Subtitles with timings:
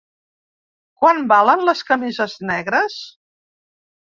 [1.03, 2.99] Quant valen les camises negres?